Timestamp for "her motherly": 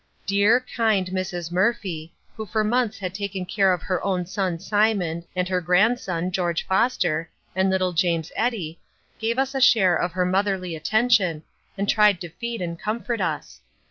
10.13-10.75